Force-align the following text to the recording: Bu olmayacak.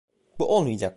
Bu 0.39 0.49
olmayacak. 0.55 0.89